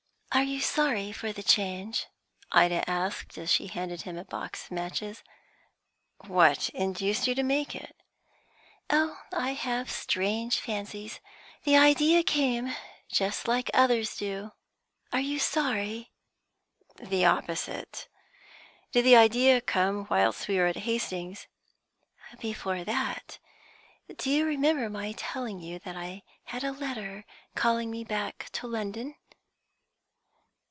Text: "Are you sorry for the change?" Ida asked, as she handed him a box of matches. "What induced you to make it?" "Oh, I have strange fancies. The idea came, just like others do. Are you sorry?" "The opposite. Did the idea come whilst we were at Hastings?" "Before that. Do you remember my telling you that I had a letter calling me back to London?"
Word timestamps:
"Are 0.33 0.43
you 0.43 0.61
sorry 0.61 1.11
for 1.11 1.33
the 1.33 1.43
change?" 1.43 2.07
Ida 2.53 2.89
asked, 2.89 3.37
as 3.37 3.51
she 3.51 3.67
handed 3.67 4.03
him 4.03 4.17
a 4.17 4.23
box 4.23 4.63
of 4.63 4.71
matches. 4.71 5.23
"What 6.25 6.69
induced 6.69 7.27
you 7.27 7.35
to 7.35 7.43
make 7.43 7.75
it?" 7.75 7.97
"Oh, 8.89 9.19
I 9.33 9.51
have 9.51 9.91
strange 9.91 10.57
fancies. 10.57 11.19
The 11.65 11.75
idea 11.75 12.23
came, 12.23 12.73
just 13.11 13.49
like 13.49 13.69
others 13.73 14.15
do. 14.15 14.53
Are 15.11 15.19
you 15.19 15.37
sorry?" 15.37 16.11
"The 16.95 17.25
opposite. 17.25 18.07
Did 18.93 19.03
the 19.03 19.17
idea 19.17 19.59
come 19.59 20.07
whilst 20.09 20.47
we 20.47 20.55
were 20.57 20.67
at 20.67 20.77
Hastings?" 20.77 21.47
"Before 22.39 22.85
that. 22.85 23.37
Do 24.15 24.29
you 24.31 24.45
remember 24.45 24.89
my 24.89 25.11
telling 25.11 25.59
you 25.59 25.79
that 25.79 25.97
I 25.97 26.23
had 26.45 26.63
a 26.63 26.71
letter 26.71 27.25
calling 27.53 27.91
me 27.91 28.05
back 28.05 28.47
to 28.53 28.67
London?" 28.67 29.15